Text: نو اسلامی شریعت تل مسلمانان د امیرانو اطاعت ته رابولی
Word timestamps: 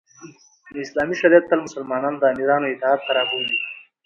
نو 0.71 0.77
اسلامی 0.85 1.15
شریعت 1.21 1.45
تل 1.49 1.59
مسلمانان 1.67 2.13
د 2.17 2.23
امیرانو 2.33 2.71
اطاعت 2.73 2.99
ته 3.05 3.11
رابولی 3.17 3.57